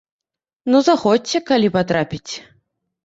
Ну, 0.71 0.79
заходзьце, 0.87 1.41
калі 1.53 1.67
патрапіце. 1.79 2.39